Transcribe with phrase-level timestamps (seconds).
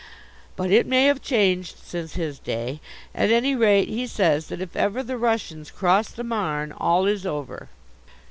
[0.55, 2.79] But it may have changed since his day.
[3.13, 7.23] At any rate, he says that, if ever the Russians cross the Marne, all is
[7.23, 7.69] over.